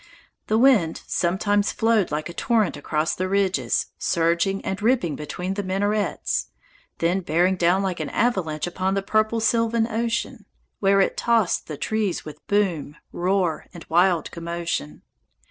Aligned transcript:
The 0.47 0.57
wind 0.57 1.03
sometimes 1.05 1.71
flowed 1.71 2.09
like 2.09 2.27
a 2.27 2.33
torrent 2.33 2.75
across 2.75 3.13
the 3.13 3.29
ridges, 3.29 3.85
surging 3.99 4.65
and 4.65 4.81
ripping 4.81 5.15
between 5.15 5.53
the 5.53 5.61
minarets, 5.61 6.47
then 6.97 7.19
bearing 7.19 7.55
down 7.55 7.83
like 7.83 7.99
an 7.99 8.09
avalanche 8.09 8.65
upon 8.65 8.95
the 8.95 9.03
purple 9.03 9.39
sylvan 9.39 9.87
ocean, 9.87 10.45
where 10.79 11.01
it 11.01 11.17
tossed 11.17 11.67
the 11.67 11.77
trees 11.77 12.25
with 12.25 12.43
boom, 12.47 12.97
roar, 13.11 13.67
and 13.75 13.85
wild 13.89 14.31
commotion. 14.31 15.03